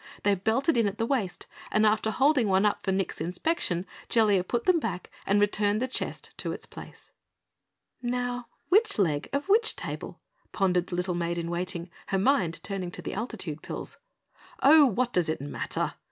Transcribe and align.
They 0.23 0.33
belted 0.33 0.77
in 0.77 0.87
at 0.87 0.97
the 0.97 1.05
waist 1.05 1.45
and 1.71 1.85
after 1.85 2.09
holding 2.09 2.47
one 2.47 2.65
up 2.65 2.81
for 2.81 2.91
Nick's 2.91 3.21
inspection, 3.21 3.85
Jellia 4.09 4.43
put 4.43 4.63
them 4.65 4.79
back 4.79 5.11
and 5.27 5.39
returned 5.39 5.79
the 5.79 5.87
chest 5.87 6.31
to 6.37 6.51
its 6.51 6.65
place. 6.65 7.11
"Now 8.01 8.47
which 8.69 8.97
leg 8.97 9.29
of 9.31 9.47
which 9.47 9.75
table?" 9.75 10.19
pondered 10.51 10.87
the 10.87 10.95
little 10.95 11.13
Maid 11.13 11.37
in 11.37 11.51
Waiting, 11.51 11.91
her 12.07 12.17
mind 12.17 12.63
turning 12.63 12.89
to 12.93 13.03
the 13.03 13.13
altitude 13.13 13.61
pills. 13.61 13.99
"Oh, 14.63 14.85
what 14.87 15.13
does 15.13 15.29
it 15.29 15.39
matter?" 15.39 15.93